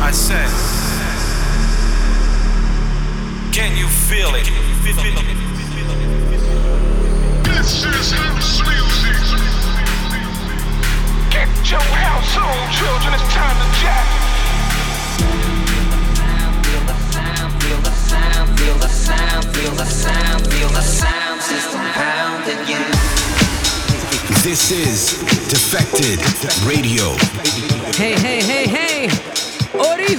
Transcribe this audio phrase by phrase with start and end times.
[0.00, 0.48] I said,
[3.52, 4.67] can you feel it?
[24.48, 25.18] This is
[25.50, 26.18] Defected
[26.66, 27.12] Radio.
[27.92, 29.02] Hey, hey, hey, hey.
[29.74, 30.16] Ori?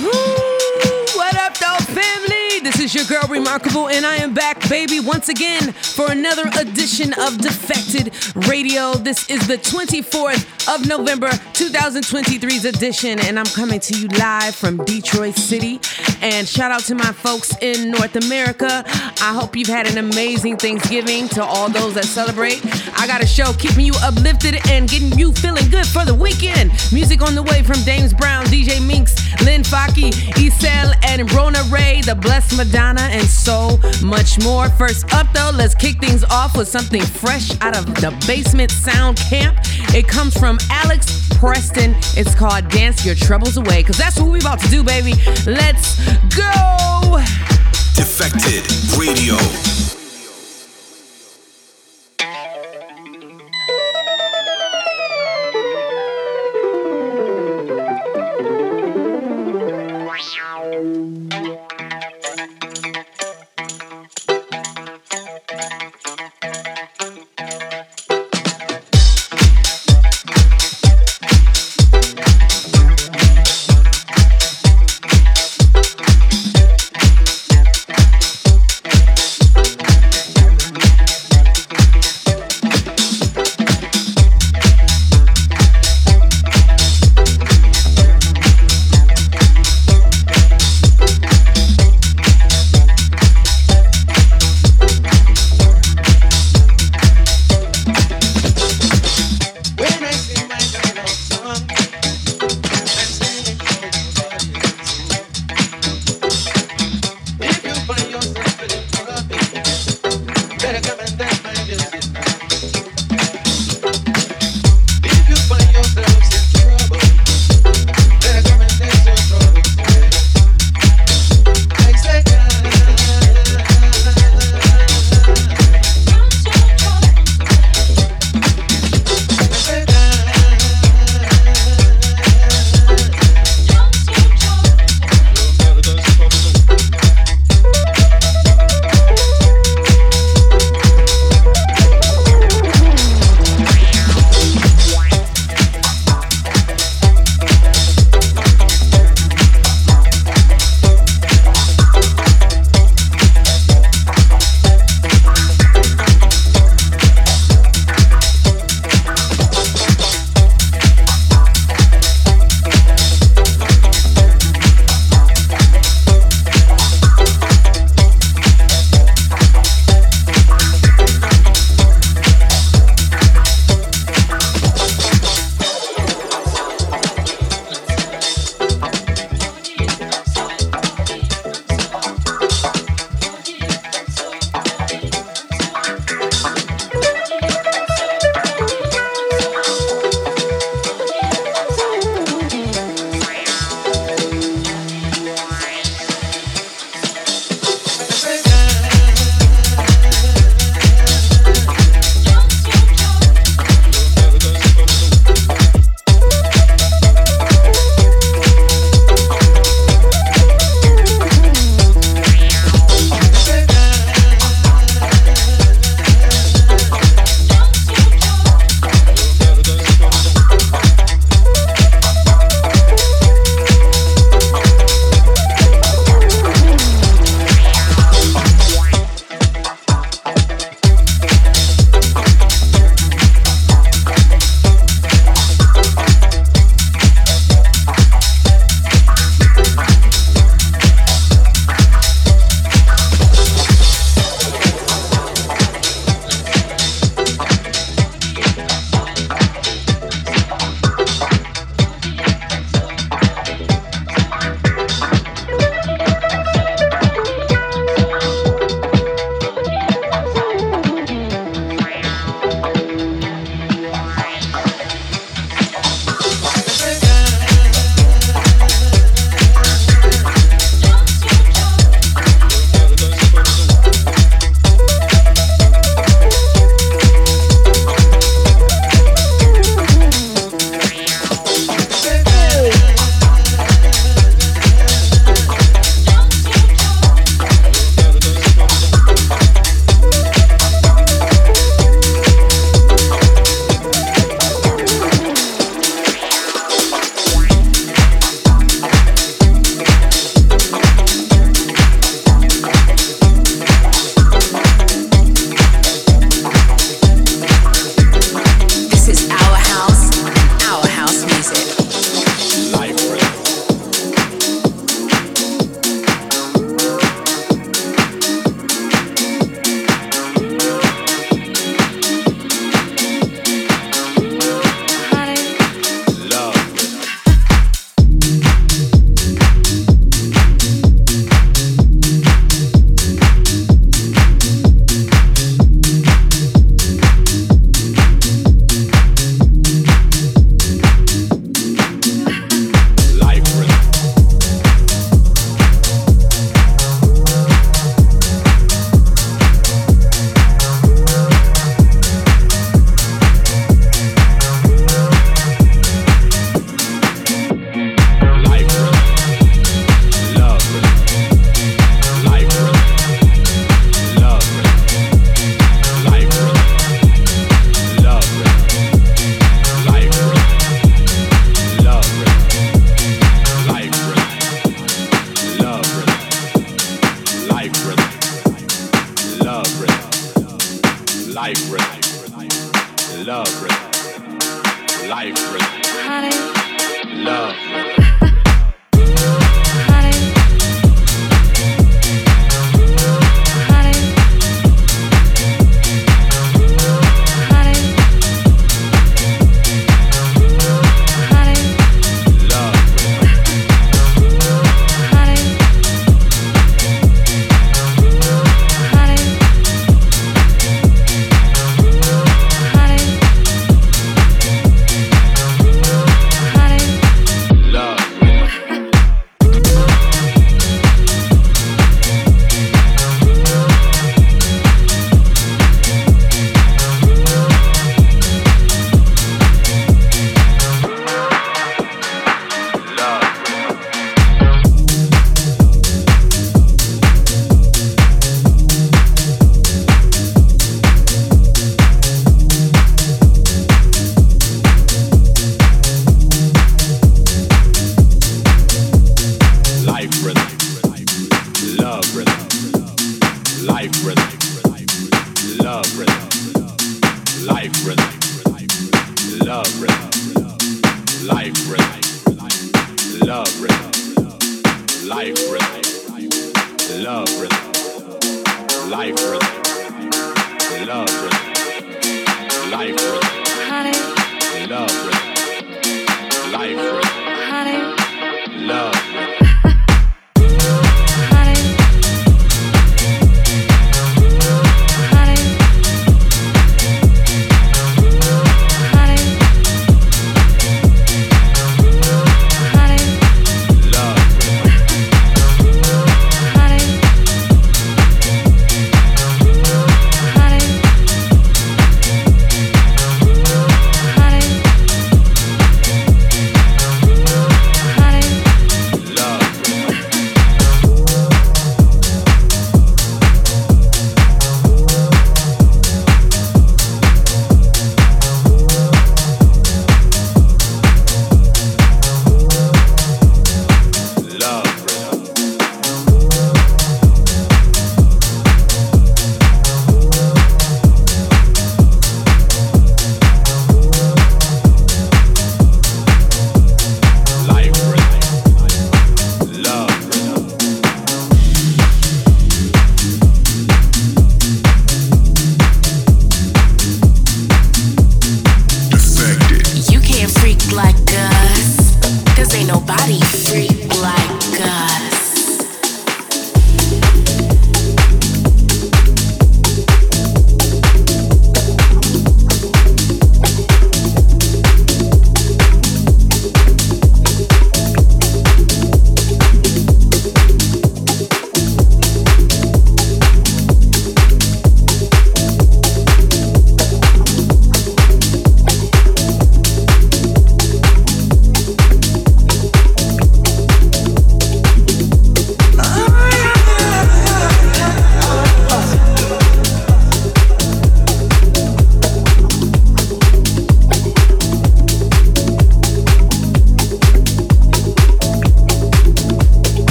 [1.15, 2.59] What up, though, family?
[2.61, 7.11] This is your girl Rimarkable, and I am back, baby, once again for another edition
[7.13, 8.13] of Defected
[8.47, 8.93] Radio.
[8.93, 14.77] This is the 24th of November, 2023's edition, and I'm coming to you live from
[14.85, 15.79] Detroit City.
[16.21, 18.83] And shout out to my folks in North America.
[18.85, 22.61] I hope you've had an amazing Thanksgiving to all those that celebrate.
[22.99, 26.71] I got a show keeping you uplifted and getting you feeling good for the weekend.
[26.91, 32.01] Music on the way from Dames Brown, DJ Minx, Len Faki, Ezel, and Rona Ray,
[32.01, 34.69] the Blessed Madonna, and so much more.
[34.69, 39.17] First up, though, let's kick things off with something fresh out of the Basement Sound
[39.17, 39.57] Camp.
[39.95, 41.95] It comes from Alex Preston.
[42.15, 45.13] It's called Dance Your Troubles Away, because that's what we're about to do, baby.
[45.45, 45.97] Let's
[46.35, 47.19] go!
[47.95, 48.65] Defected
[48.97, 49.98] Radio.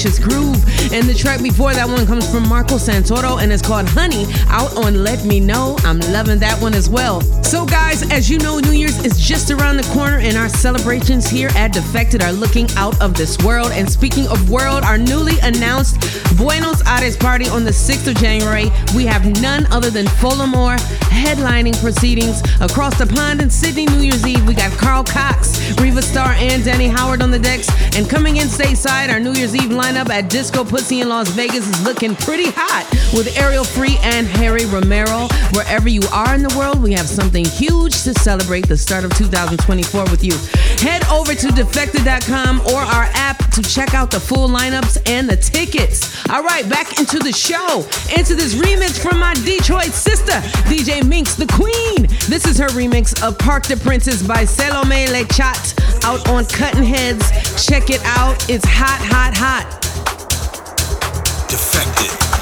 [0.00, 0.56] Groove.
[0.92, 4.74] And the track before that one comes from Marco Santoro and it's called Honey out
[4.76, 5.76] on Let Me Know.
[5.84, 7.20] I'm loving that one as well.
[7.44, 11.28] So, guys, as you know, New Year's is just around the corner and our celebrations
[11.28, 13.72] here at Defected are looking out of this world.
[13.72, 18.70] And speaking of world, our newly announced Buenos Aires party on the 6th of January,
[18.94, 20.76] we have none other than Folamour
[21.10, 24.46] headlining proceedings across the pond in Sydney New Year's Eve.
[24.46, 27.68] We got Carl Cox, Riva Starr, and Danny Howard on the decks.
[27.96, 31.66] And coming in stateside, our New Year's Eve lineup at Disco Pussy in Las Vegas
[31.66, 35.28] is looking pretty hot with Ariel Free and Harry Romero.
[35.52, 39.14] Wherever you are in the world, we have something huge to celebrate the start of
[39.16, 40.32] 2024 with you.
[40.80, 45.36] Head over to defected.com or our app to check out the full lineups and the
[45.36, 46.26] tickets.
[46.30, 47.84] All right, back into the show,
[48.16, 50.40] into this remix from my Detroit sister,
[50.72, 52.06] DJ Minx, the Queen.
[52.30, 56.84] This is her remix of Parc Des Princes by Salomé Le Chat out on Cutting
[56.84, 57.28] Heads.
[57.66, 58.48] Check it out.
[58.48, 59.66] It's hot, hot, hot.
[61.50, 62.39] Defected.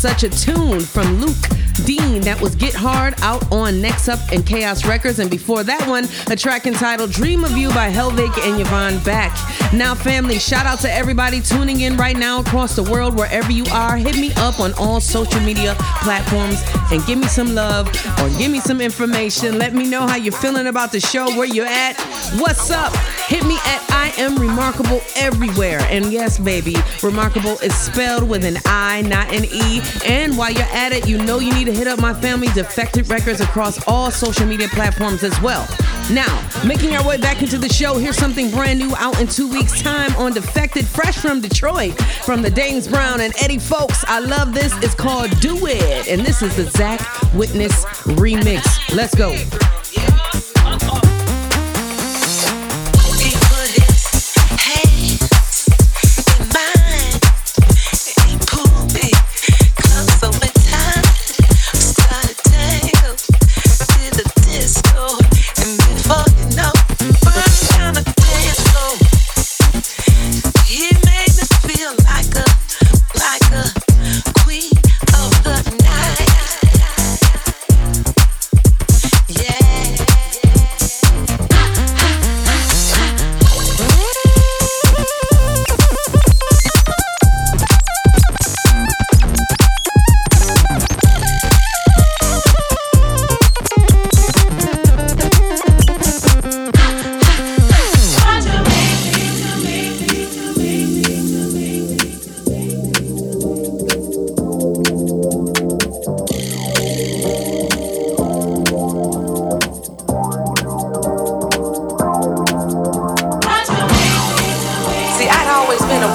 [0.00, 1.36] Such a tune from Luke
[1.84, 2.22] Dean.
[2.22, 5.18] That was Get Hard out on neXup and Chaos Records.
[5.18, 9.36] And before that one, a track entitled Dream of You by Helvig and Yvvan Back.
[9.74, 13.66] Now, family, shout out to everybody tuning in right now across the world, wherever you
[13.74, 13.98] are.
[13.98, 17.86] Hit me up on all social media platforms and give me some love
[18.22, 19.58] or give me some information.
[19.58, 22.00] Let me know how you're feeling about the show, where you're at.
[22.38, 22.96] What's up?
[23.28, 25.78] Hit me at I am Rimarkable everywhere.
[25.88, 29.80] And yes, baby, Rimarkable is spelled with an I, not an E.
[30.04, 33.08] And while you're at it, you know you need to hit up my family Defected
[33.08, 35.68] Records across all social media platforms as well.
[36.10, 39.48] Now, making our way back into the show, here's something brand new out in two
[39.48, 44.04] weeks' time on Defected, fresh from Detroit, from the Dames Brown and Eddie Fowlkes.
[44.08, 44.72] I love this.
[44.82, 47.00] It's called Do It, and this is the Zach
[47.34, 48.92] Witness remix.
[48.92, 49.36] Let's go.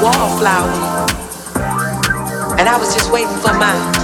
[0.06, 0.70] Wallflower.
[2.60, 3.95] And I was just waiting for my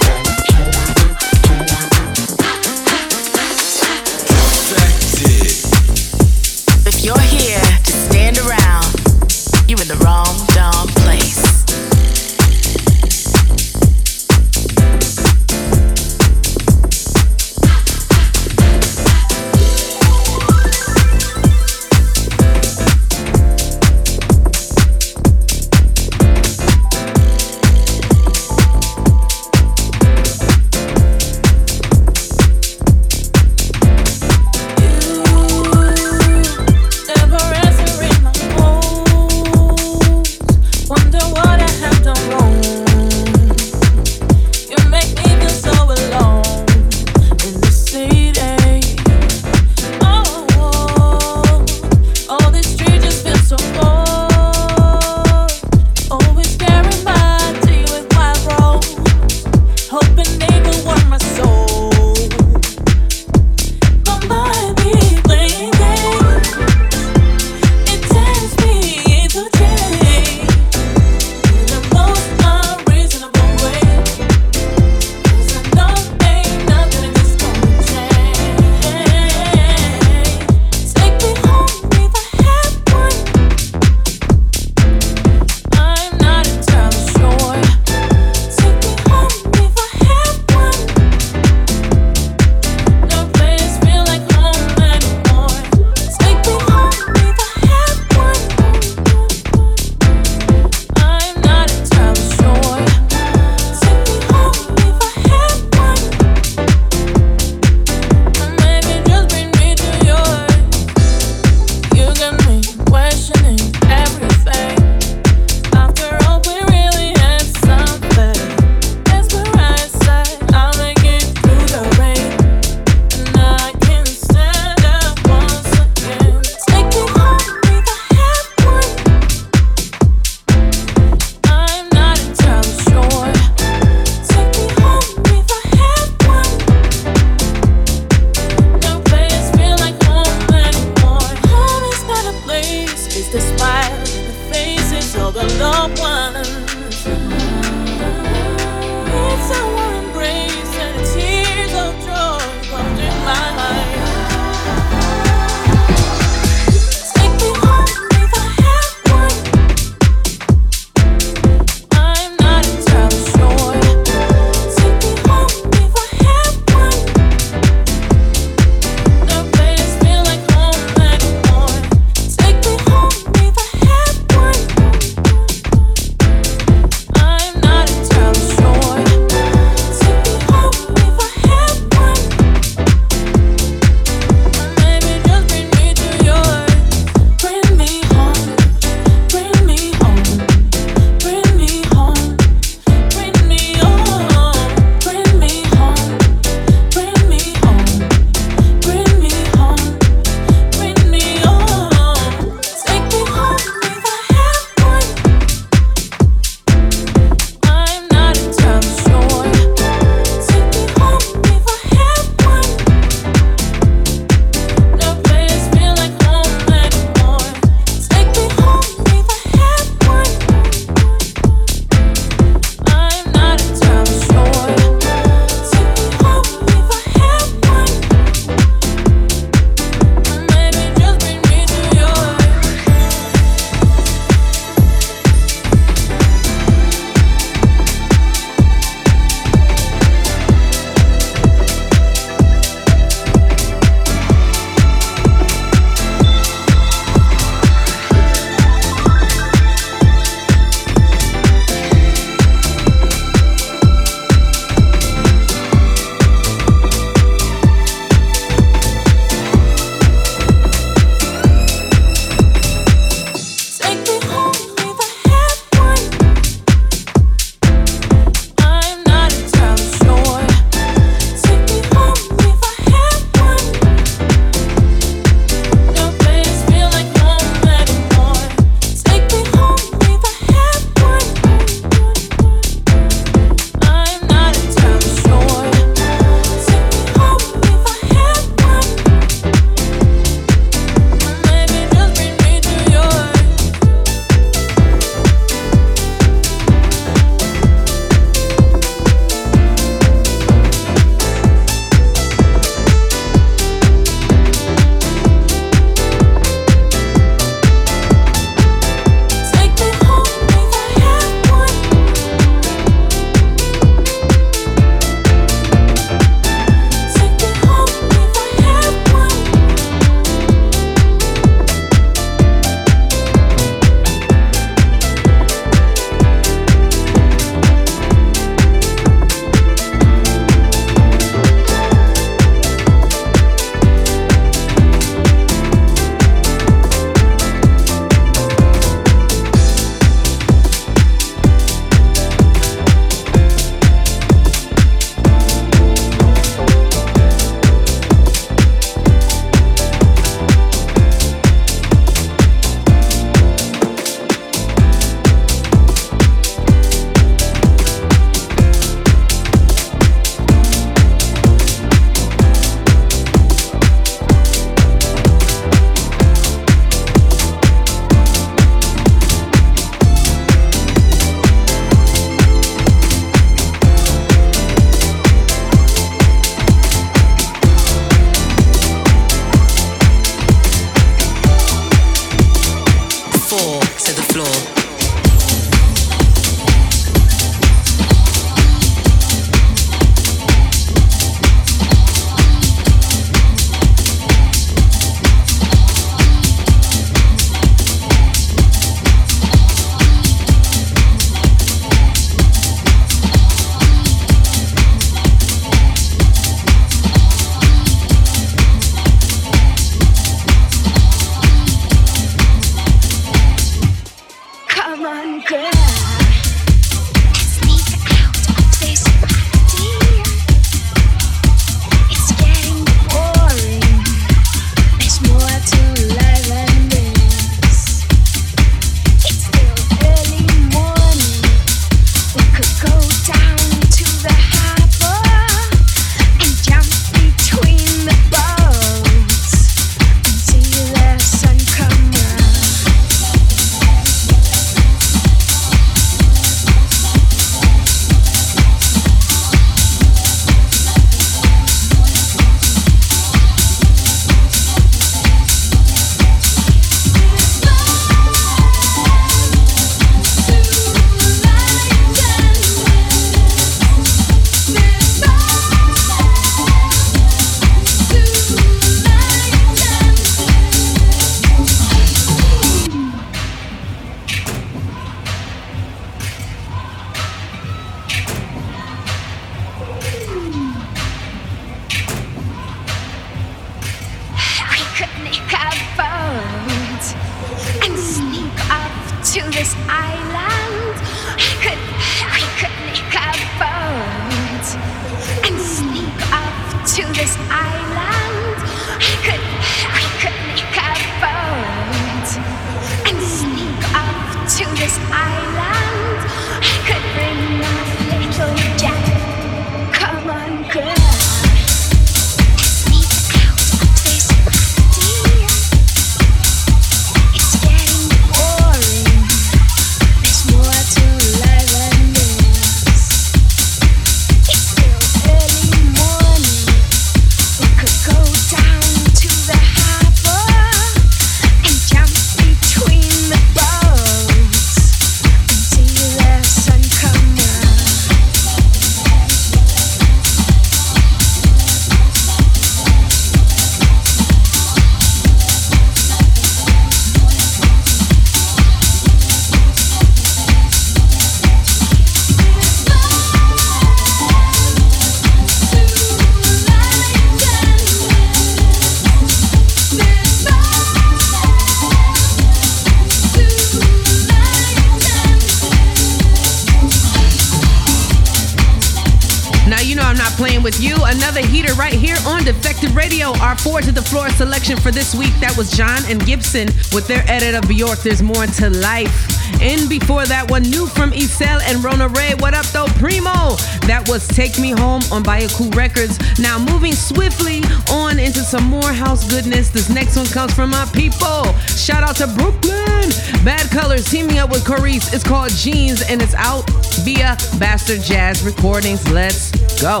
[576.08, 578.00] and Gibson with their edit of Bjork.
[578.00, 579.38] There's more to life.
[579.60, 582.34] And before that one, new from Ezel and Rona Ray.
[582.38, 583.56] What up though, Primo?
[583.86, 586.18] That was Take Me Home on Bayacou Records.
[586.38, 589.70] Now moving swiftly on into some more house goodness.
[589.70, 591.52] This next one comes from my people.
[591.76, 593.10] Shout out to Brooklyn.
[593.44, 595.12] Bad Colours teaming up with Cor.ece.
[595.12, 596.68] It's called Jeans and it's out
[597.02, 599.08] via Bastard Jazz Recordings.
[599.10, 599.50] Let's
[599.80, 600.00] go.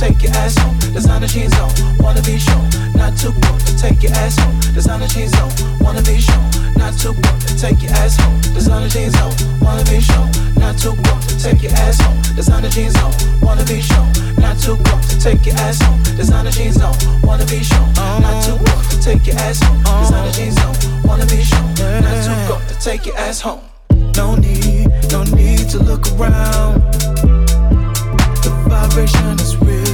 [0.00, 0.78] take your ass home.
[0.96, 1.68] Designer jeans on,
[2.00, 2.64] wanna be shown,
[2.96, 4.58] not too broke to take your ass home.
[4.72, 6.48] Designer jeans on, wanna be shown,
[6.80, 8.40] not too broke to take your ass home.
[8.56, 9.30] Designer jeans on,
[9.60, 12.16] wanna be shown, not too broke to take your ass home.
[12.34, 14.08] Designer jeans on, wanna be shown,
[14.40, 16.02] not too broke to take your ass home.
[16.16, 17.92] Designer jeans on, wanna be shown,
[18.24, 19.82] not too broke to take your ass home.
[19.84, 20.72] Designer jeans on,
[21.04, 23.60] wanna be shown, not too broke to take your ass home.
[24.16, 26.80] No need, no need to look around.
[28.40, 29.89] The vibration is real.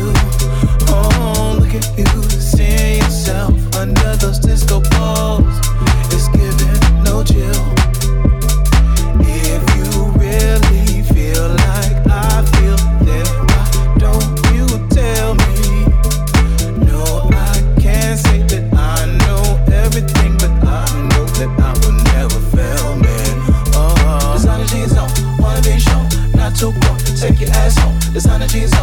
[27.26, 27.98] Take your ass home.
[28.12, 28.75] Designer jeans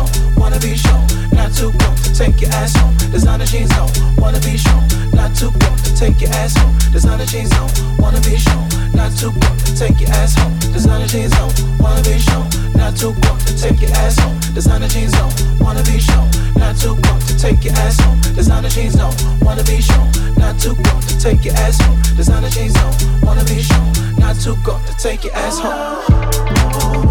[2.24, 2.95] take your ass home.
[3.11, 6.74] Designer jeans on, wanna be shown, not too broke to take your ass home.
[6.91, 7.69] Designer jeans on,
[7.99, 10.57] wanna be shown, not too broke to take your ass home.
[10.71, 14.39] Designer jeans on, wanna be shown, not too broke take your ass home.
[14.53, 18.19] Designer jeans on, wanna be shown, not too broke to take your ass home.
[18.36, 22.01] Designer jeans on, wanna be shown, not too broke take your ass home.
[22.15, 27.03] Designer jeans on, wanna be shown, not too broke to take your ass home.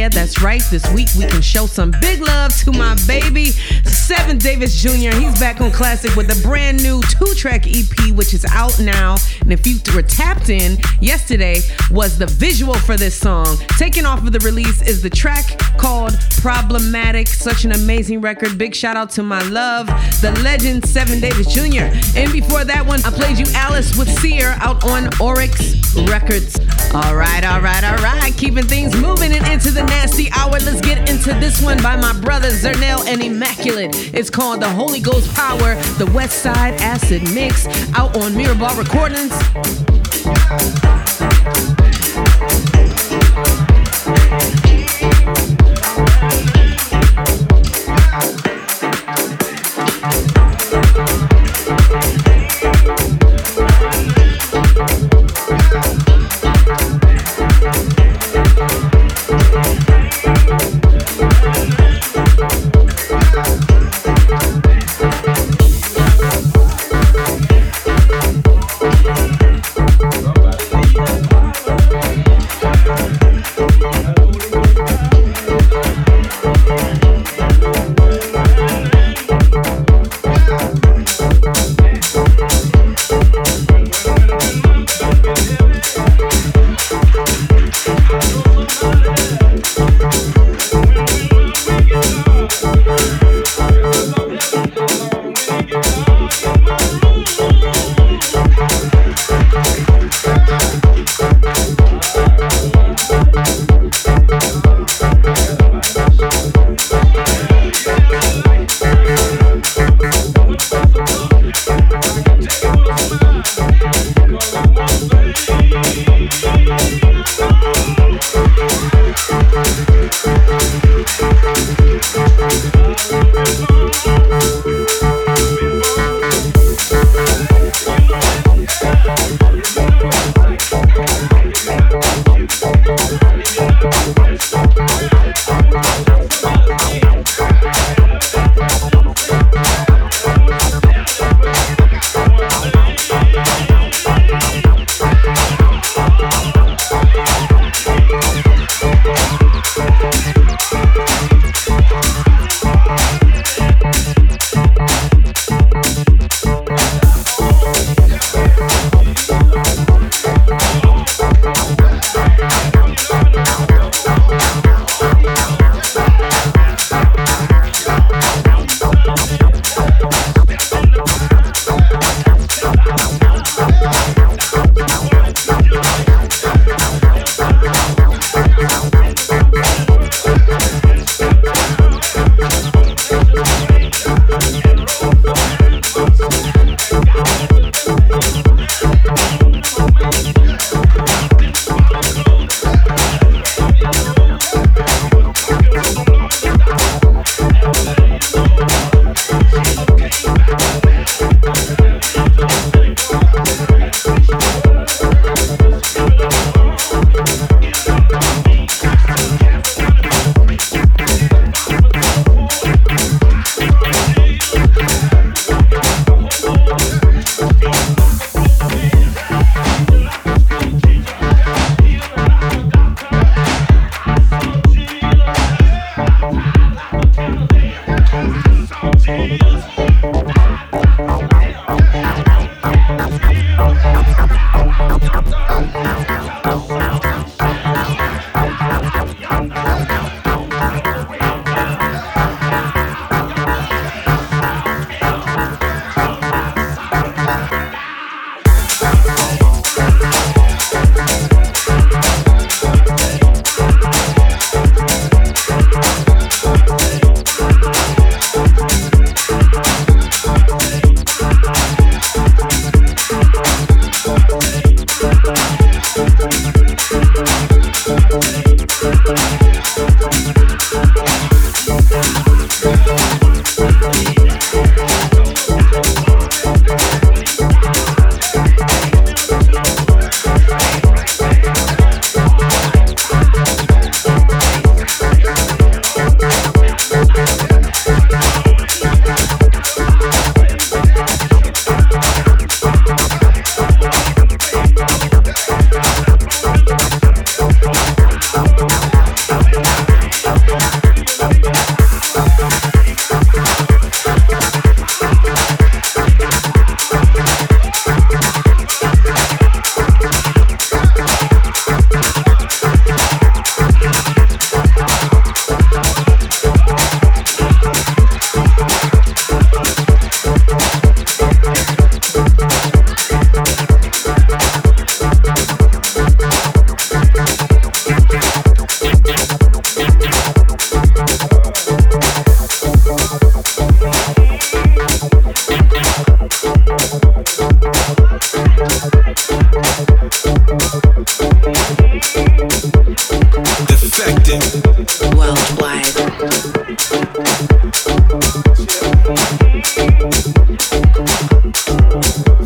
[0.00, 0.62] Yeah, that's right.
[0.70, 3.50] This week we can show some big love to my baby,
[3.84, 5.14] Seven Davis Jr.
[5.14, 9.16] He's back on Classic with a brand new two track EP, which is out now.
[9.42, 13.58] And if you were tapped in, yesterday was the visual for this song.
[13.76, 17.28] Taken off of the release is the track called Problematic.
[17.28, 18.56] Such an amazing record.
[18.56, 19.86] Big shout out to my love,
[20.22, 21.92] the legend Seven Davis Jr.
[22.18, 26.58] And before that one, I played you Alyss with TSIER out on Oryx Records.
[26.92, 28.36] All right, all right, all right.
[28.36, 30.50] Keeping things moving and into the nasty hour.
[30.50, 34.12] Let's get into this one by my brothers Zernell and Emmaculate.
[34.12, 39.30] It's called The Holy Ghost Power, the West Side Acid Mix out on Mirrorball Recordings.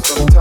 [0.04, 0.33] Sometimes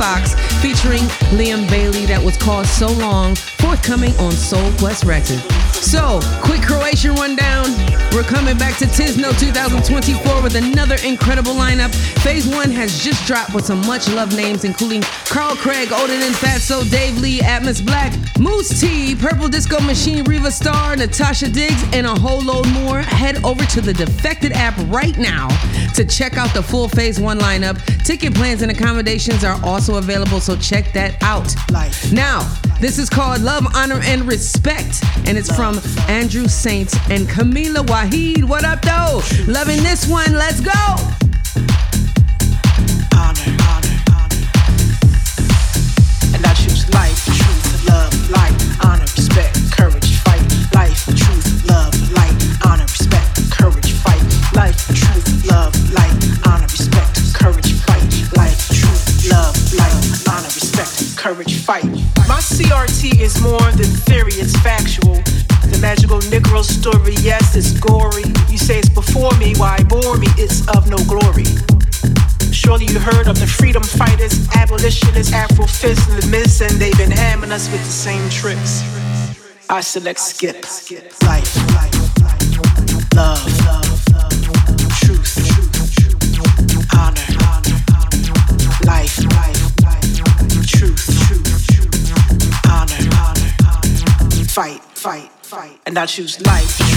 [0.00, 0.49] Fox.
[9.84, 11.94] 2024 with another incredible lineup.
[12.22, 16.34] Phase one has just dropped with some much loved names, including Carl Craig, Odin and
[16.34, 22.06] Fatso, Dave Lee, Atmos Black, Mousse T, Purple Disco Machine, Riva Star, Natasha Diggs, and
[22.06, 23.00] a whole load more.
[23.00, 25.48] Head over to the Defected app right now
[25.94, 27.78] to check out the full phase one lineup.
[28.04, 31.54] Ticket plans and accommodations are also available, so check that out.
[32.12, 32.40] Now,
[32.80, 35.74] this is called Love, Honor, and Respect, and it's from
[36.10, 38.42] Andrew Sant, and Kameelah Waheed.
[38.42, 39.22] What up, though?
[39.46, 40.32] Loving this one.
[40.32, 41.09] Let's go.
[78.40, 78.82] tricks.
[79.68, 80.64] I select skip.
[81.24, 81.56] Life,
[83.14, 83.44] love,
[84.98, 85.34] truth,
[86.96, 87.28] honor,
[88.86, 89.16] life,
[90.66, 91.04] truth,
[92.66, 93.02] honor,
[94.48, 95.78] fight, fight, fight.
[95.84, 96.89] And I choose life.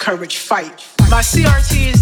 [0.00, 0.88] courage, fight.
[1.10, 1.99] My CRTs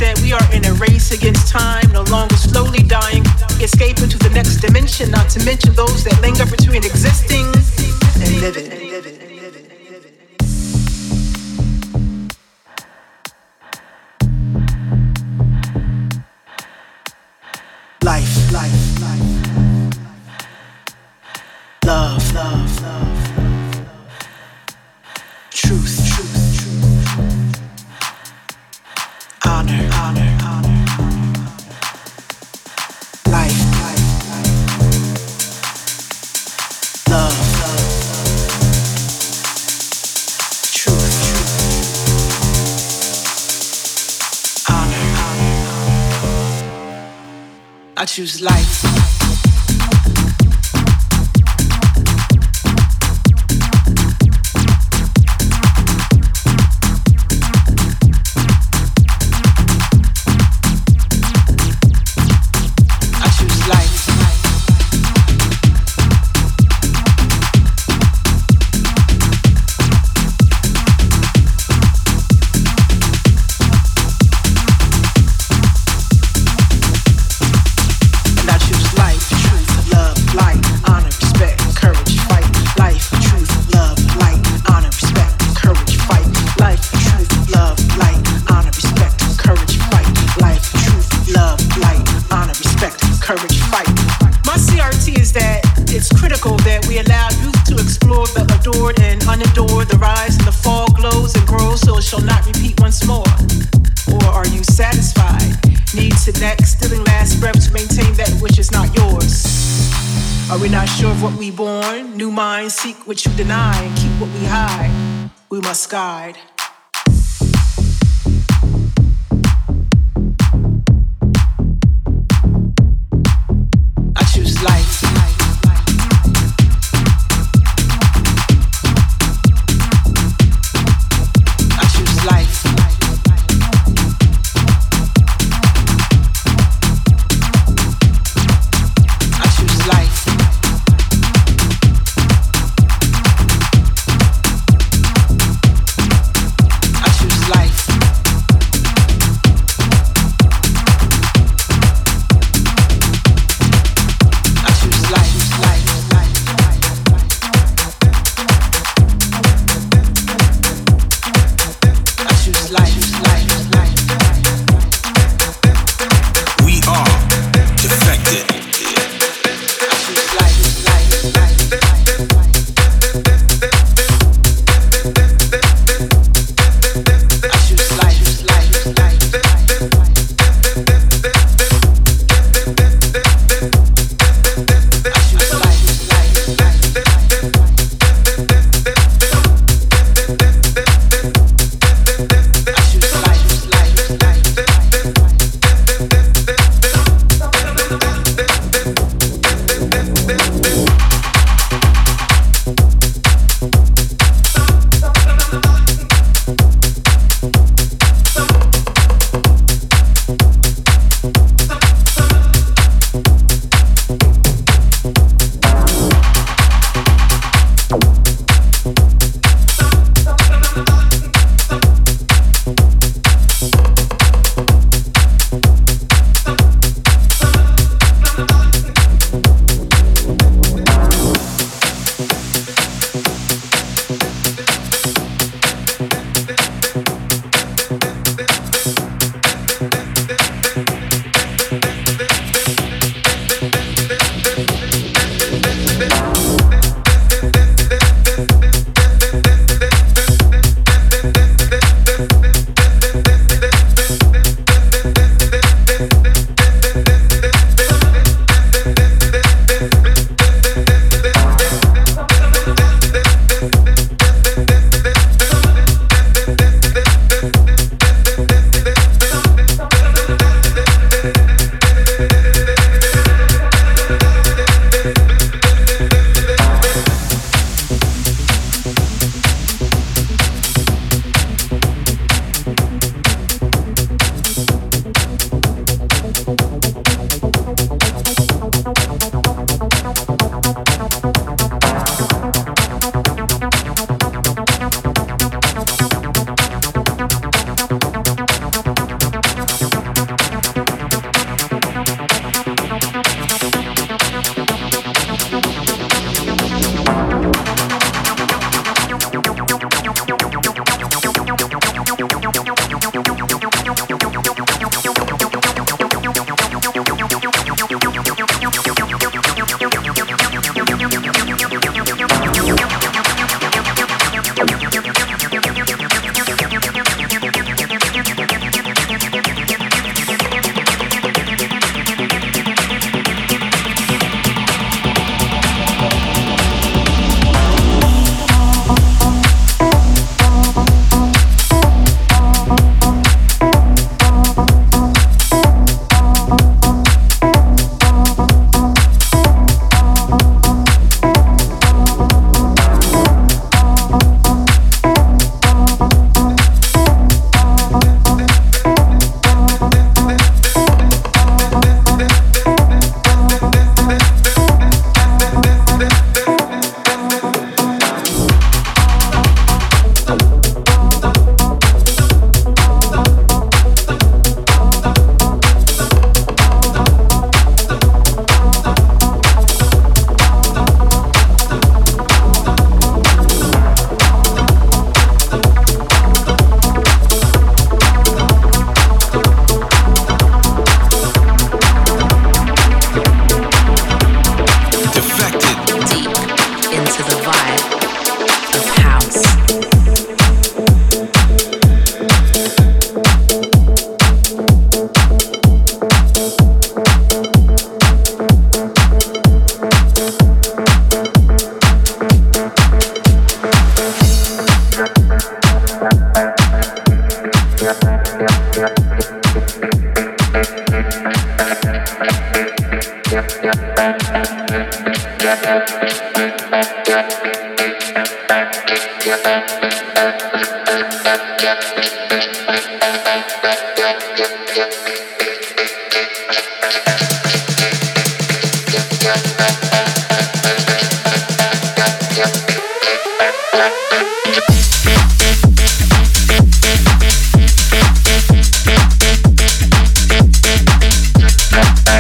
[113.09, 115.31] what you deny and keep what we hide.
[115.49, 116.37] We must guide.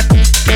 [0.06, 0.47] Called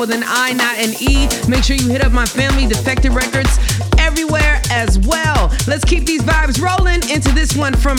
[0.00, 1.28] with an I, not an E.
[1.46, 3.58] Make sure you hit up my family, Defected Records,
[3.98, 5.54] everywhere as well.
[5.66, 7.98] Let's keep these vibes rolling into this one from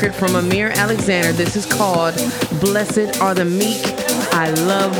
[0.00, 1.32] record from Amir Alexander.
[1.32, 2.14] This is called
[2.60, 3.80] Blessed Are the Meek.
[4.34, 4.94] I love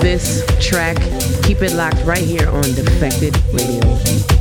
[0.00, 0.96] this track.
[1.42, 4.31] Keep it locked right here on Defected Radio.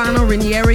[0.00, 0.24] Stefano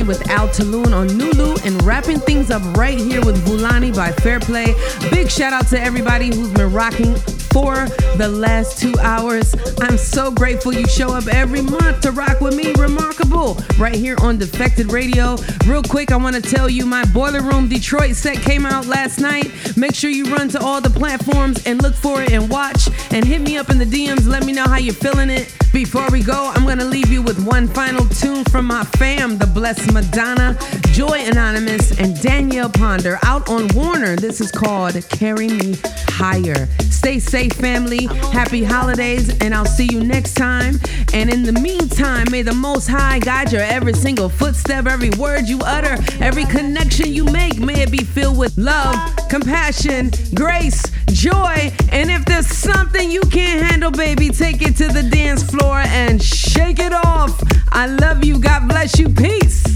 [0.06, 4.76] with Al Taloon on Nulu and wrapping things up right here with Vulani by Fairplay.
[5.10, 7.16] Big shout out to everybody who's been rocking
[7.56, 7.74] for
[8.18, 9.56] the last two hours.
[9.80, 14.16] I'm so grateful you show up every month to rock with me, Rimarkable, right here
[14.22, 15.38] on Defected Radio.
[15.66, 19.20] Real quick, I want to tell you my Boiler Room Detroit set came out last
[19.20, 19.52] night.
[19.76, 23.26] Make sure you run to all the platforms and look for it and watch and
[23.26, 24.28] hit me up in the DMs.
[24.28, 25.52] Let me know how you're feeling it.
[25.76, 29.46] Before we go, I'm to leave you with one final tune from my fam, the
[29.46, 30.58] Blessed Madonna,
[30.96, 34.16] Joy Anonymous, and Danielle Ponder out on Warner.
[34.16, 35.76] This is called Carry Me
[36.08, 36.68] Higher.
[36.90, 38.06] Stay safe, family.
[38.32, 40.80] Happy holidays, and I'll see you next time.
[41.14, 45.50] And in the meantime, may the Most High guide your every single footstep, every word
[45.50, 47.60] you utter, every connection you make.
[47.60, 48.96] May it be filled with love,
[49.30, 51.74] compassion, grace, joy.
[51.92, 56.24] And if there's something you can't handle, baby, take it to the dance floor and
[56.24, 57.44] shake it off.
[57.74, 58.40] I love you.
[58.40, 59.10] God bless you.
[59.10, 59.75] Peace.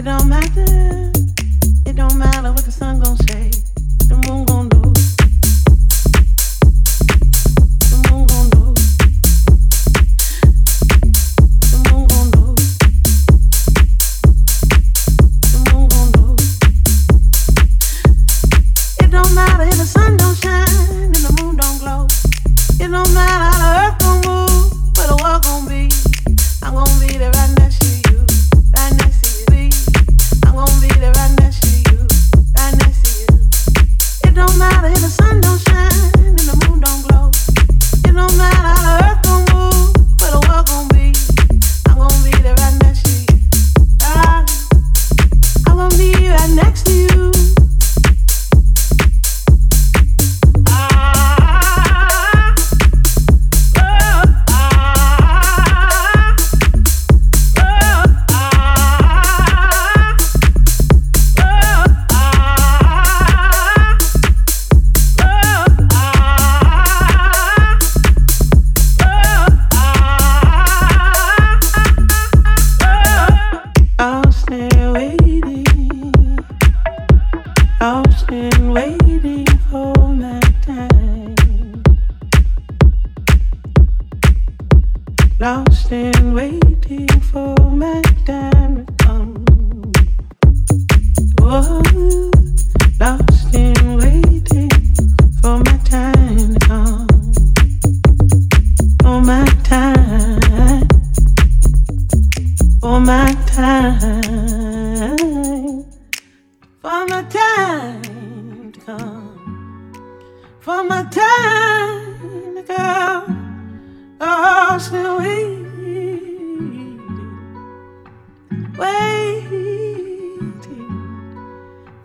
[0.00, 1.19] It don't matter.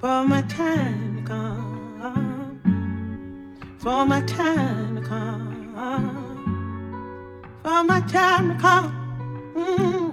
[0.06, 2.60] For my time to come,
[3.80, 5.66] for my time to come,
[7.64, 8.88] for my time to come.
[9.56, 10.06] Mm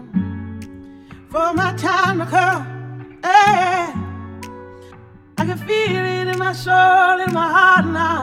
[1.31, 2.63] for my time to come.
[3.23, 3.93] Hey,
[5.39, 8.23] I can feel it in my soul, in my heart now.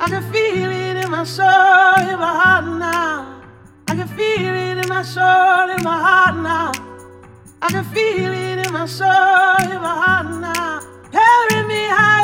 [0.00, 3.42] I can feel it in my soul, in my heart now.
[3.86, 6.72] I can feel it in my soul, in my heart now.
[7.62, 10.69] I can feel it in my soul, in my heart now.
[11.70, 12.19] Me higher,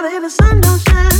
[0.00, 1.11] the sun don't shine.